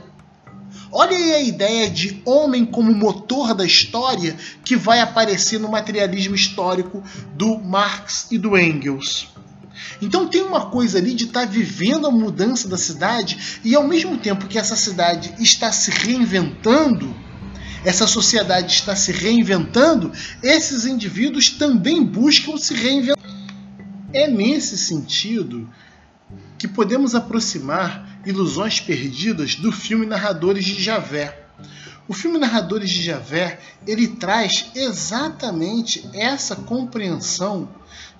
Olha 0.91 1.15
aí 1.15 1.33
a 1.33 1.41
ideia 1.41 1.89
de 1.89 2.21
homem 2.25 2.65
como 2.65 2.93
motor 2.93 3.53
da 3.53 3.65
história 3.65 4.35
que 4.63 4.75
vai 4.75 4.99
aparecer 4.99 5.59
no 5.59 5.69
materialismo 5.69 6.35
histórico 6.35 7.03
do 7.35 7.57
Marx 7.59 8.27
e 8.31 8.37
do 8.37 8.57
Engels. 8.57 9.27
Então 10.01 10.27
tem 10.27 10.41
uma 10.41 10.67
coisa 10.67 10.97
ali 10.97 11.13
de 11.13 11.25
estar 11.25 11.45
tá 11.45 11.51
vivendo 11.51 12.07
a 12.07 12.11
mudança 12.11 12.67
da 12.67 12.77
cidade 12.77 13.59
e 13.63 13.75
ao 13.75 13.87
mesmo 13.87 14.17
tempo 14.17 14.47
que 14.47 14.57
essa 14.57 14.75
cidade 14.75 15.33
está 15.39 15.71
se 15.71 15.91
reinventando, 15.91 17.15
essa 17.87 18.05
sociedade 18.05 18.73
está 18.73 18.97
se 18.97 19.13
reinventando, 19.13 20.11
esses 20.43 20.85
indivíduos 20.85 21.51
também 21.51 22.03
buscam 22.03 22.57
se 22.57 22.73
reinventar. 22.73 23.23
É 24.11 24.27
nesse 24.27 24.77
sentido 24.77 25.69
que 26.57 26.67
podemos 26.67 27.15
aproximar 27.15 28.19
Ilusões 28.25 28.81
Perdidas 28.81 29.55
do 29.55 29.71
filme 29.71 30.05
Narradores 30.05 30.65
de 30.65 30.83
Javé. 30.83 31.47
O 32.09 32.13
filme 32.13 32.37
Narradores 32.37 32.89
de 32.89 33.01
Javé 33.01 33.57
ele 33.87 34.09
traz 34.09 34.65
exatamente 34.75 36.09
essa 36.13 36.57
compreensão 36.57 37.69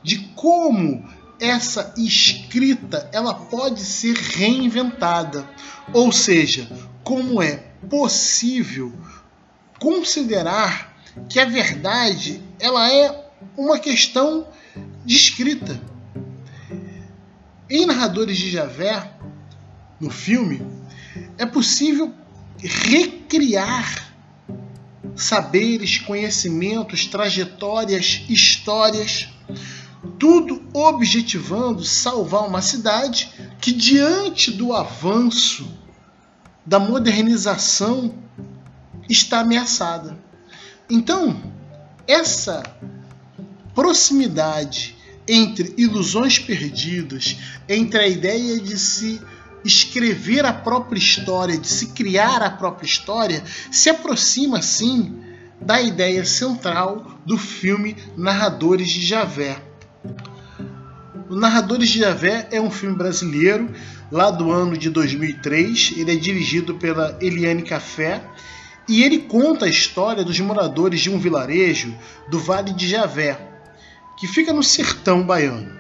de 0.02 0.20
como 0.34 1.06
essa 1.42 1.94
escrita 1.98 3.10
ela 3.12 3.34
pode 3.34 3.82
ser 3.82 4.16
reinventada, 4.16 5.46
ou 5.92 6.10
seja, 6.14 6.70
como 7.04 7.42
é 7.42 7.68
possível 7.90 8.94
considerar 9.80 10.96
que 11.30 11.40
a 11.40 11.46
verdade 11.46 12.42
ela 12.60 12.92
é 12.92 13.30
uma 13.56 13.80
questão 13.80 14.48
de 15.06 15.16
escrita. 15.16 15.80
Em 17.70 17.86
Narradores 17.86 18.38
de 18.38 18.50
Javé, 18.50 19.12
no 20.00 20.10
filme, 20.10 20.62
é 21.38 21.46
possível 21.46 22.14
recriar 22.60 24.14
saberes, 25.16 25.98
conhecimentos, 25.98 27.06
trajetórias, 27.06 28.24
histórias, 28.30 29.30
tudo 30.20 30.68
objetivando 30.74 31.84
salvar 31.84 32.48
uma 32.48 32.62
cidade 32.62 33.30
que, 33.60 33.72
diante 33.72 34.52
do 34.52 34.74
avanço 34.74 35.68
da 36.66 36.80
modernização 36.80 38.14
está 39.10 39.40
ameaçada. 39.40 40.18
Então, 40.90 41.42
essa 42.08 42.64
proximidade 43.76 44.96
entre 45.28 45.74
ilusões 45.78 46.40
perdidas, 46.40 47.38
entre 47.68 48.00
a 48.00 48.08
ideia 48.08 48.60
de 48.60 48.80
se 48.80 49.22
escrever 49.64 50.46
a 50.46 50.54
própria 50.54 50.98
história, 50.98 51.58
de 51.58 51.68
se 51.68 51.88
criar 51.88 52.42
a 52.42 52.50
própria 52.50 52.88
história, 52.88 53.44
se 53.70 53.90
aproxima 53.90 54.62
sim 54.62 55.22
da 55.60 55.82
ideia 55.82 56.24
central 56.24 57.20
do 57.26 57.38
filme 57.38 57.98
Narradores 58.16 58.90
de 58.90 59.06
Javé. 59.06 59.62
O 61.30 61.36
Narradores 61.36 61.90
de 61.90 62.00
Javé 62.00 62.48
é 62.52 62.62
um 62.62 62.72
filme 62.72 62.96
brasileiro, 62.96 63.70
lá 64.10 64.32
do 64.32 64.50
ano 64.50 64.78
de 64.78 64.90
2003. 64.90 65.96
Ele 65.98 66.14
é 66.14 66.16
dirigido 66.16 66.76
pela 66.76 67.18
Eliane 67.20 67.64
Café 67.64 68.24
e 68.88 69.04
ele 69.04 69.20
conta 69.20 69.66
a 69.66 69.70
história 69.70 70.24
dos 70.24 70.40
moradores 70.40 71.02
de 71.02 71.10
um 71.10 71.20
vilarejo 71.20 71.94
do 72.28 72.40
Vale 72.40 72.72
de 72.72 72.88
Javé, 72.88 73.40
que 74.18 74.28
fica 74.28 74.54
no 74.54 74.64
sertão 74.64 75.24
baiano. 75.24 75.78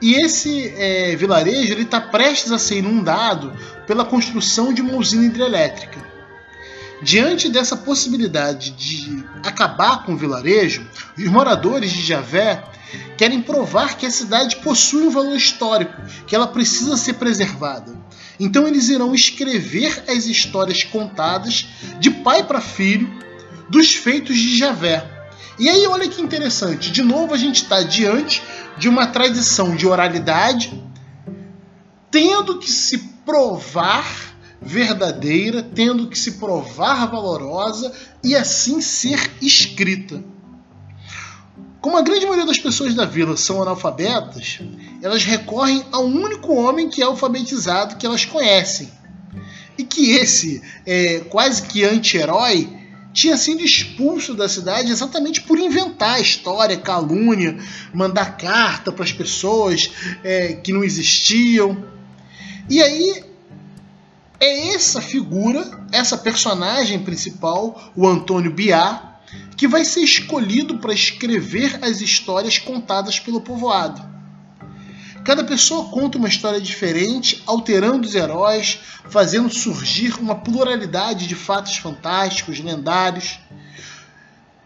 E 0.00 0.14
esse 0.14 0.68
é, 0.76 1.14
vilarejo 1.14 1.74
está 1.74 2.00
prestes 2.00 2.50
a 2.50 2.58
ser 2.58 2.78
inundado 2.78 3.52
pela 3.86 4.04
construção 4.04 4.72
de 4.72 4.82
uma 4.82 4.96
usina 4.96 5.24
hidrelétrica. 5.24 6.11
Diante 7.02 7.48
dessa 7.48 7.76
possibilidade 7.76 8.70
de 8.70 9.24
acabar 9.44 10.04
com 10.04 10.14
o 10.14 10.16
vilarejo, 10.16 10.86
os 11.18 11.24
moradores 11.24 11.90
de 11.90 12.00
Javé 12.00 12.62
querem 13.16 13.42
provar 13.42 13.96
que 13.96 14.06
a 14.06 14.10
cidade 14.10 14.56
possui 14.56 15.02
um 15.02 15.10
valor 15.10 15.36
histórico, 15.36 16.00
que 16.26 16.34
ela 16.34 16.46
precisa 16.46 16.96
ser 16.96 17.14
preservada. 17.14 17.92
Então 18.38 18.68
eles 18.68 18.88
irão 18.88 19.14
escrever 19.14 20.04
as 20.08 20.26
histórias 20.26 20.84
contadas 20.84 21.66
de 21.98 22.10
pai 22.10 22.44
para 22.44 22.60
filho 22.60 23.10
dos 23.68 23.94
feitos 23.94 24.36
de 24.36 24.56
Javé. 24.56 25.04
E 25.58 25.68
aí 25.68 25.86
olha 25.86 26.08
que 26.08 26.22
interessante, 26.22 26.92
de 26.92 27.02
novo 27.02 27.34
a 27.34 27.38
gente 27.38 27.62
está 27.62 27.82
diante 27.82 28.42
de 28.78 28.88
uma 28.88 29.08
tradição 29.08 29.74
de 29.74 29.86
oralidade, 29.86 30.82
tendo 32.10 32.58
que 32.58 32.70
se 32.70 32.98
provar 33.24 34.31
verdadeira, 34.64 35.62
tendo 35.62 36.08
que 36.08 36.18
se 36.18 36.32
provar 36.32 37.06
valorosa 37.06 37.92
e 38.22 38.34
assim 38.34 38.80
ser 38.80 39.30
escrita. 39.40 40.22
Como 41.80 41.98
a 41.98 42.02
grande 42.02 42.24
maioria 42.24 42.46
das 42.46 42.58
pessoas 42.58 42.94
da 42.94 43.04
vila 43.04 43.36
são 43.36 43.60
analfabetas, 43.60 44.60
elas 45.02 45.24
recorrem 45.24 45.84
a 45.90 45.98
um 45.98 46.22
único 46.22 46.54
homem 46.54 46.88
que 46.88 47.02
é 47.02 47.04
alfabetizado 47.04 47.96
que 47.96 48.06
elas 48.06 48.24
conhecem. 48.24 48.88
E 49.76 49.82
que 49.82 50.12
esse, 50.12 50.62
é, 50.86 51.20
quase 51.28 51.62
que 51.62 51.82
anti-herói, 51.82 52.70
tinha 53.12 53.36
sido 53.36 53.62
expulso 53.62 54.32
da 54.32 54.48
cidade 54.48 54.90
exatamente 54.90 55.40
por 55.42 55.58
inventar 55.58 56.20
história, 56.20 56.76
calúnia, 56.76 57.58
mandar 57.92 58.36
carta 58.36 58.92
para 58.92 59.04
as 59.04 59.12
pessoas 59.12 59.90
é, 60.22 60.54
que 60.54 60.72
não 60.72 60.84
existiam. 60.84 61.84
E 62.70 62.80
aí 62.80 63.31
é 64.42 64.74
essa 64.74 65.00
figura, 65.00 65.70
essa 65.92 66.18
personagem 66.18 66.98
principal, 66.98 67.92
o 67.94 68.08
Antônio 68.08 68.52
Biá, 68.52 69.20
que 69.56 69.68
vai 69.68 69.84
ser 69.84 70.00
escolhido 70.00 70.78
para 70.78 70.92
escrever 70.92 71.78
as 71.80 72.00
histórias 72.00 72.58
contadas 72.58 73.20
pelo 73.20 73.40
povoado. 73.40 74.02
Cada 75.24 75.44
pessoa 75.44 75.88
conta 75.90 76.18
uma 76.18 76.28
história 76.28 76.60
diferente, 76.60 77.40
alterando 77.46 78.04
os 78.04 78.16
heróis, 78.16 78.80
fazendo 79.08 79.48
surgir 79.48 80.18
uma 80.18 80.34
pluralidade 80.34 81.28
de 81.28 81.36
fatos 81.36 81.76
fantásticos, 81.76 82.58
lendários, 82.58 83.38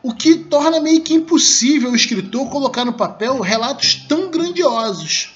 o 0.02 0.14
que 0.14 0.36
torna 0.36 0.80
meio 0.80 1.02
que 1.02 1.12
impossível 1.12 1.90
o 1.90 1.96
escritor 1.96 2.48
colocar 2.48 2.86
no 2.86 2.94
papel 2.94 3.40
relatos 3.40 4.06
tão 4.08 4.30
grandiosos. 4.30 5.35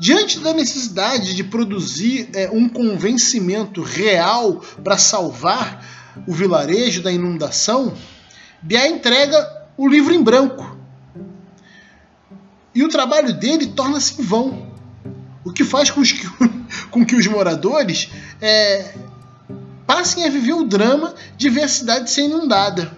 Diante 0.00 0.38
da 0.40 0.54
necessidade 0.54 1.34
de 1.34 1.44
produzir 1.44 2.30
é, 2.32 2.48
um 2.50 2.66
convencimento 2.70 3.82
real 3.82 4.64
para 4.82 4.96
salvar 4.96 5.84
o 6.26 6.32
vilarejo 6.32 7.02
da 7.02 7.12
inundação, 7.12 7.94
Biá 8.62 8.88
entrega 8.88 9.38
o 9.76 9.86
livro 9.86 10.14
em 10.14 10.22
branco 10.22 10.78
e 12.74 12.82
o 12.82 12.88
trabalho 12.88 13.34
dele 13.34 13.66
torna-se 13.66 14.22
em 14.22 14.24
vão. 14.24 14.70
O 15.44 15.52
que 15.52 15.64
faz 15.64 15.90
com, 15.90 16.02
que, 16.02 16.26
com 16.90 17.04
que 17.04 17.14
os 17.14 17.26
moradores 17.26 18.10
é, 18.40 18.94
passem 19.86 20.24
a 20.24 20.30
viver 20.30 20.54
o 20.54 20.64
drama 20.64 21.14
de 21.36 21.50
ver 21.50 21.64
a 21.64 21.68
cidade 21.68 22.10
ser 22.10 22.22
inundada. 22.22 22.96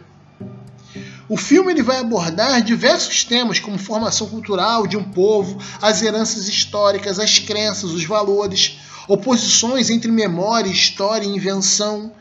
O 1.33 1.37
filme 1.39 1.73
ele 1.73 1.83
vai 1.83 1.97
abordar 1.97 2.61
diversos 2.61 3.25
temas, 3.25 3.59
como 3.59 3.79
formação 3.79 4.29
cultural 4.29 4.87
de 4.87 4.99
um 4.99 5.03
povo, 5.03 5.59
as 5.81 6.03
heranças 6.03 6.47
históricas, 6.47 7.19
as 7.19 7.39
crenças, 7.39 7.91
os 7.91 8.05
valores, 8.05 8.77
oposições 9.09 9.89
entre 9.89 10.13
memória, 10.13 10.69
história 10.69 11.25
e 11.25 11.35
invenção, 11.35 12.13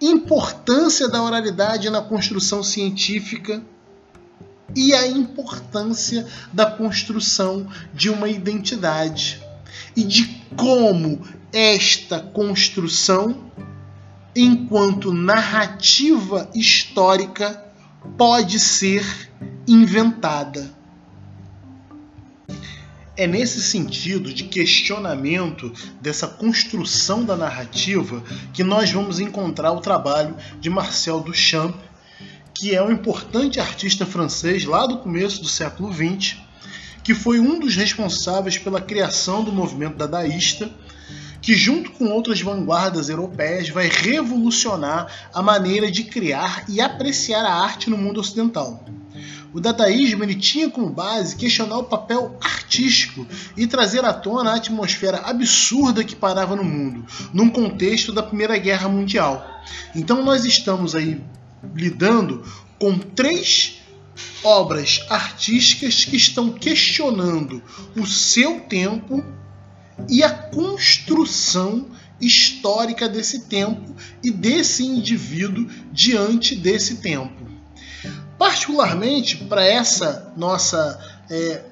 importância 0.00 1.08
da 1.08 1.22
oralidade 1.22 1.88
na 1.90 2.02
construção 2.02 2.60
científica 2.60 3.62
e 4.74 4.92
a 4.92 5.06
importância 5.06 6.26
da 6.52 6.66
construção 6.66 7.68
de 7.94 8.10
uma 8.10 8.28
identidade 8.28 9.40
e 9.94 10.02
de 10.02 10.42
como 10.56 11.24
esta 11.52 12.18
construção, 12.18 13.48
enquanto 14.34 15.12
narrativa 15.12 16.50
histórica, 16.52 17.64
pode 18.16 18.58
ser 18.58 19.30
inventada. 19.66 20.74
É 23.16 23.26
nesse 23.26 23.62
sentido 23.62 24.32
de 24.32 24.44
questionamento 24.44 25.72
dessa 26.00 26.26
construção 26.26 27.24
da 27.24 27.34
narrativa 27.34 28.22
que 28.52 28.62
nós 28.62 28.90
vamos 28.90 29.18
encontrar 29.20 29.72
o 29.72 29.80
trabalho 29.80 30.36
de 30.60 30.68
Marcel 30.68 31.20
Duchamp 31.20 31.74
que 32.58 32.74
é 32.74 32.82
um 32.82 32.90
importante 32.90 33.60
artista 33.60 34.06
francês 34.06 34.64
lá 34.64 34.86
do 34.86 34.98
começo 34.98 35.42
do 35.42 35.48
século 35.48 35.92
XX, 35.92 36.38
que 37.04 37.14
foi 37.14 37.38
um 37.38 37.60
dos 37.60 37.76
responsáveis 37.76 38.56
pela 38.56 38.80
criação 38.80 39.44
do 39.44 39.52
movimento 39.52 39.96
dadaísta, 39.96 40.70
que 41.46 41.54
junto 41.54 41.92
com 41.92 42.06
outras 42.06 42.40
vanguardas 42.40 43.08
europeias 43.08 43.68
vai 43.68 43.86
revolucionar 43.86 45.28
a 45.32 45.40
maneira 45.40 45.88
de 45.88 46.02
criar 46.02 46.64
e 46.68 46.80
apreciar 46.80 47.44
a 47.44 47.54
arte 47.62 47.88
no 47.88 47.96
mundo 47.96 48.18
ocidental. 48.18 48.84
O 49.54 49.60
dadaísmo 49.60 50.24
ele 50.24 50.34
tinha 50.34 50.68
como 50.68 50.90
base 50.90 51.36
questionar 51.36 51.78
o 51.78 51.84
papel 51.84 52.36
artístico 52.42 53.24
e 53.56 53.64
trazer 53.64 54.04
à 54.04 54.12
tona 54.12 54.50
a 54.50 54.56
atmosfera 54.56 55.18
absurda 55.18 56.02
que 56.02 56.16
parava 56.16 56.56
no 56.56 56.64
mundo, 56.64 57.06
num 57.32 57.48
contexto 57.48 58.12
da 58.12 58.24
Primeira 58.24 58.58
Guerra 58.58 58.88
Mundial. 58.88 59.46
Então 59.94 60.24
nós 60.24 60.44
estamos 60.44 60.96
aí 60.96 61.22
lidando 61.76 62.42
com 62.76 62.98
três 62.98 63.82
obras 64.42 65.06
artísticas 65.08 66.04
que 66.04 66.16
estão 66.16 66.50
questionando 66.50 67.62
o 67.96 68.04
seu 68.04 68.58
tempo 68.62 69.24
e 70.08 70.22
a 70.22 70.30
construção 70.30 71.86
histórica 72.20 73.08
desse 73.08 73.46
tempo 73.46 73.94
e 74.22 74.30
desse 74.30 74.84
indivíduo 74.84 75.68
diante 75.92 76.54
desse 76.54 76.96
tempo. 76.96 77.46
Particularmente 78.38 79.36
para 79.36 79.64
essa 79.64 80.32
nossa 80.36 80.98
é, 81.30 81.62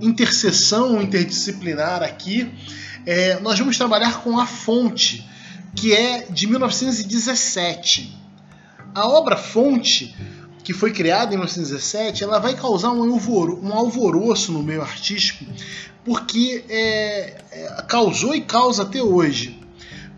interseção 0.00 1.00
interdisciplinar 1.00 2.02
aqui, 2.02 2.52
é, 3.04 3.38
nós 3.40 3.58
vamos 3.58 3.76
trabalhar 3.76 4.22
com 4.22 4.38
a 4.38 4.46
fonte 4.46 5.26
que 5.76 5.92
é 5.92 6.22
de 6.22 6.46
1917. 6.46 8.16
A 8.94 9.06
obra 9.06 9.36
fonte, 9.36 10.16
que 10.64 10.72
foi 10.72 10.90
criada 10.90 11.34
em 11.34 11.36
1917, 11.36 12.24
ela 12.24 12.38
vai 12.38 12.54
causar 12.54 12.90
um, 12.92 13.12
alvoro, 13.12 13.60
alvoroço 13.70 14.52
no 14.52 14.62
meio 14.62 14.80
artístico, 14.80 15.44
porque 16.06 16.64
é, 16.68 17.34
é, 17.50 17.82
causou 17.88 18.32
e 18.32 18.40
causa 18.40 18.84
até 18.84 19.02
hoje, 19.02 19.60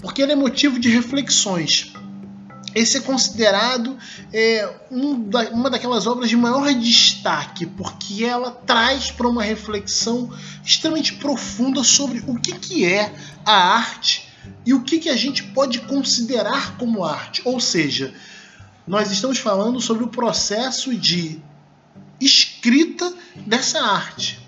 porque 0.02 0.22
ela 0.22 0.32
é 0.32 0.36
motivo 0.36 0.78
de 0.78 0.90
reflexões. 0.90 1.94
Esse 2.74 2.98
é 2.98 3.00
considerado 3.00 3.96
é, 4.30 4.70
um 4.90 5.18
da, 5.18 5.48
uma 5.48 5.70
daquelas 5.70 6.06
obras 6.06 6.28
de 6.28 6.36
maior 6.36 6.74
destaque, 6.74 7.64
porque 7.64 8.22
ela 8.22 8.50
traz 8.50 9.10
para 9.10 9.26
uma 9.26 9.42
reflexão 9.42 10.30
extremamente 10.62 11.14
profunda 11.14 11.82
sobre 11.82 12.22
o 12.26 12.38
que, 12.38 12.52
que 12.52 12.84
é 12.84 13.10
a 13.42 13.54
arte 13.54 14.28
e 14.66 14.74
o 14.74 14.82
que, 14.82 14.98
que 14.98 15.08
a 15.08 15.16
gente 15.16 15.42
pode 15.42 15.80
considerar 15.80 16.76
como 16.76 17.02
arte. 17.02 17.40
Ou 17.46 17.58
seja, 17.58 18.12
nós 18.86 19.10
estamos 19.10 19.38
falando 19.38 19.80
sobre 19.80 20.04
o 20.04 20.08
processo 20.08 20.94
de 20.94 21.40
escrita 22.20 23.10
dessa 23.46 23.80
arte. 23.80 24.46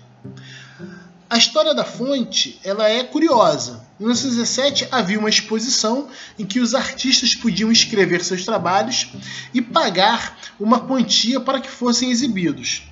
A 1.31 1.37
história 1.37 1.73
da 1.73 1.85
fonte 1.85 2.59
ela 2.61 2.89
é 2.89 3.03
curiosa. 3.03 3.87
Em 3.97 4.03
1917 4.03 4.89
havia 4.91 5.17
uma 5.17 5.29
exposição 5.29 6.09
em 6.37 6.45
que 6.45 6.59
os 6.59 6.75
artistas 6.75 7.33
podiam 7.33 7.71
escrever 7.71 8.21
seus 8.21 8.43
trabalhos 8.43 9.07
e 9.53 9.61
pagar 9.61 10.37
uma 10.59 10.81
quantia 10.81 11.39
para 11.39 11.61
que 11.61 11.69
fossem 11.69 12.11
exibidos. 12.11 12.83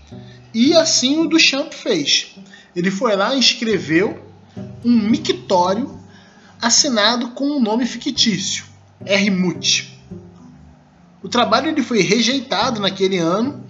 E 0.53 0.73
assim 0.73 1.19
o 1.19 1.27
Duchamp 1.27 1.73
fez. 1.73 2.33
Ele 2.73 2.89
foi 2.89 3.13
lá 3.13 3.35
e 3.35 3.39
escreveu 3.41 4.25
um 4.85 5.09
mictório 5.09 5.99
assinado 6.61 7.31
com 7.31 7.45
um 7.45 7.61
nome 7.61 7.85
fictício, 7.85 8.63
Hermut. 9.05 9.99
O 11.21 11.27
trabalho 11.27 11.67
ele 11.67 11.83
foi 11.83 12.01
rejeitado 12.03 12.79
naquele 12.79 13.17
ano 13.17 13.65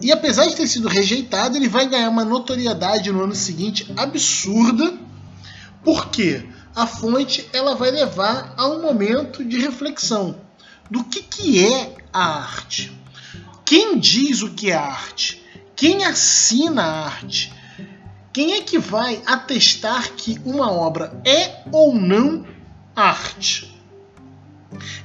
E 0.00 0.10
apesar 0.12 0.46
de 0.46 0.56
ter 0.56 0.66
sido 0.66 0.88
rejeitado, 0.88 1.56
ele 1.56 1.68
vai 1.68 1.88
ganhar 1.88 2.08
uma 2.08 2.24
notoriedade 2.24 3.12
no 3.12 3.22
ano 3.24 3.34
seguinte 3.34 3.92
absurda, 3.96 4.98
porque 5.82 6.44
a 6.74 6.86
fonte 6.86 7.48
ela 7.52 7.74
vai 7.74 7.90
levar 7.90 8.54
a 8.56 8.66
um 8.68 8.82
momento 8.82 9.44
de 9.44 9.58
reflexão 9.58 10.36
do 10.90 11.04
que, 11.04 11.22
que 11.22 11.64
é 11.64 11.94
a 12.12 12.24
arte. 12.40 12.92
Quem 13.64 13.98
diz 13.98 14.42
o 14.42 14.50
que 14.50 14.70
é 14.70 14.74
arte? 14.74 15.42
Quem 15.76 16.04
assina 16.04 16.82
a 16.82 17.04
arte? 17.06 17.52
Quem 18.32 18.54
é 18.54 18.60
que 18.62 18.78
vai 18.78 19.22
atestar 19.24 20.12
que 20.12 20.40
uma 20.44 20.70
obra 20.70 21.20
é 21.24 21.62
ou 21.70 21.94
não 21.94 22.44
arte? 22.94 23.73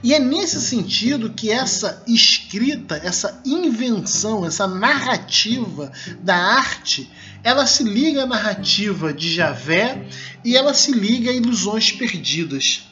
E 0.03 0.13
é 0.13 0.19
nesse 0.19 0.61
sentido 0.61 1.31
que 1.31 1.51
essa 1.51 2.03
escrita, 2.07 2.95
essa 3.03 3.41
invenção, 3.45 4.45
essa 4.45 4.67
narrativa 4.67 5.91
da 6.21 6.35
arte, 6.35 7.09
ela 7.43 7.65
se 7.65 7.83
liga 7.83 8.23
à 8.23 8.25
narrativa 8.25 9.13
de 9.13 9.33
Javé 9.33 10.07
e 10.43 10.55
ela 10.55 10.73
se 10.73 10.91
liga 10.91 11.31
a 11.31 11.33
ilusões 11.33 11.91
perdidas. 11.91 12.87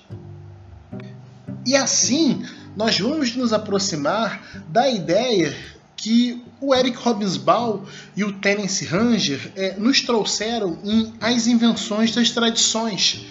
E 1.65 1.75
assim, 1.75 2.43
nós 2.75 2.99
vamos 2.99 3.35
nos 3.35 3.51
aproximar 3.51 4.63
da 4.69 4.89
ideia 4.89 5.55
que 5.95 6.43
o 6.61 6.73
Eric 6.73 6.97
Hobsbawm 6.97 7.83
e 8.15 8.23
o 8.23 8.33
Terence 8.33 8.85
Ranger 8.85 9.51
é, 9.55 9.75
nos 9.77 10.01
trouxeram 10.01 10.77
em 10.83 11.13
As 11.19 11.47
Invenções 11.47 12.13
das 12.13 12.29
Tradições, 12.29 13.25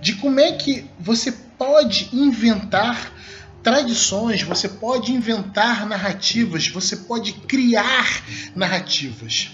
de 0.00 0.14
como 0.14 0.38
é 0.38 0.52
que 0.52 0.84
você 0.98 1.34
pode 1.60 2.08
inventar 2.10 3.12
tradições, 3.62 4.42
você 4.42 4.66
pode 4.66 5.12
inventar 5.12 5.84
narrativas, 5.86 6.66
você 6.68 6.96
pode 6.96 7.34
criar 7.34 8.24
narrativas. 8.56 9.50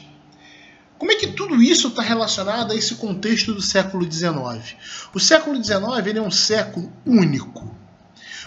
Como 0.96 1.10
é 1.10 1.16
que 1.16 1.26
tudo 1.26 1.60
isso 1.60 1.88
está 1.88 2.02
relacionado 2.02 2.70
a 2.70 2.76
esse 2.76 2.94
contexto 2.94 3.52
do 3.52 3.60
século 3.60 4.04
XIX? 4.10 4.76
O 5.12 5.18
século 5.18 5.56
XIX 5.62 6.06
ele 6.06 6.20
é 6.20 6.22
um 6.22 6.30
século 6.30 6.92
único. 7.04 7.74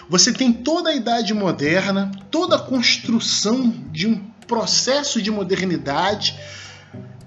Você 0.08 0.32
tem 0.32 0.54
toda 0.54 0.88
a 0.88 0.94
Idade 0.94 1.34
Moderna, 1.34 2.10
toda 2.30 2.56
a 2.56 2.60
construção 2.60 3.70
de 3.92 4.06
um 4.06 4.24
processo 4.46 5.20
de 5.20 5.30
modernidade, 5.30 6.34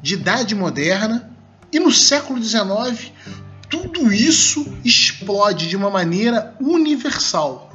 de 0.01 0.15
Idade 0.15 0.55
Moderna, 0.55 1.31
e 1.71 1.79
no 1.79 1.91
século 1.91 2.43
XIX 2.43 3.11
tudo 3.73 4.13
isso 4.13 4.71
explode 4.85 5.67
de 5.67 5.75
uma 5.75 5.89
maneira 5.89 6.55
universal. 6.61 7.73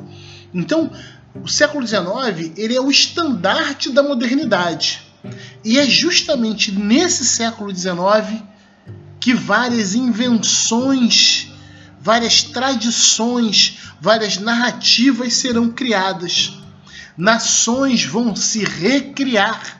Então, 0.54 0.92
o 1.42 1.48
século 1.48 1.84
XIX 1.84 2.52
ele 2.56 2.76
é 2.76 2.80
o 2.80 2.88
estandarte 2.88 3.90
da 3.90 4.00
modernidade. 4.00 5.02
E 5.64 5.76
é 5.76 5.84
justamente 5.86 6.70
nesse 6.70 7.24
século 7.24 7.74
XIX 7.74 8.44
que 9.18 9.34
várias 9.34 9.96
invenções, 9.96 11.50
várias 12.00 12.44
tradições, 12.44 13.78
várias 14.00 14.38
narrativas 14.38 15.34
serão 15.34 15.68
criadas. 15.68 16.52
Nações 17.16 18.04
vão 18.04 18.36
se 18.36 18.64
recriar 18.64 19.77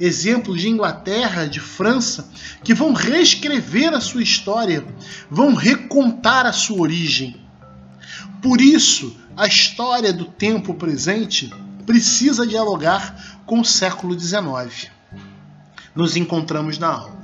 exemplos 0.00 0.60
de 0.60 0.68
Inglaterra, 0.68 1.46
de 1.46 1.60
França, 1.60 2.30
que 2.62 2.74
vão 2.74 2.92
reescrever 2.92 3.92
a 3.92 4.00
sua 4.00 4.22
história, 4.22 4.84
vão 5.30 5.54
recontar 5.54 6.46
a 6.46 6.52
sua 6.52 6.80
origem. 6.80 7.40
Por 8.42 8.60
isso, 8.60 9.16
a 9.36 9.46
história 9.46 10.12
do 10.12 10.24
tempo 10.24 10.74
presente 10.74 11.52
precisa 11.86 12.46
dialogar 12.46 13.40
com 13.46 13.60
o 13.60 13.64
século 13.64 14.18
XIX. 14.18 14.90
Nos 15.94 16.16
encontramos 16.16 16.78
na 16.78 16.88
aula. 16.88 17.17